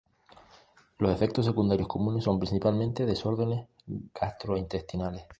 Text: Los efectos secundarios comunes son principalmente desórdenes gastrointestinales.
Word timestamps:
Los 0.97 1.11
efectos 1.11 1.45
secundarios 1.45 1.87
comunes 1.87 2.23
son 2.23 2.39
principalmente 2.39 3.05
desórdenes 3.05 3.67
gastrointestinales. 4.19 5.25